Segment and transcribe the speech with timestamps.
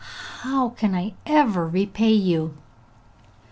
[0.39, 2.57] How can I ever repay you?'